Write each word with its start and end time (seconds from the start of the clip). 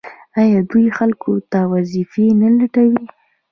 آیا 0.39 0.59
دوی 0.71 0.87
خلکو 0.97 1.31
ته 1.51 1.59
وظیفې 1.73 2.25
نه 2.41 2.49
لټوي؟ 2.57 3.03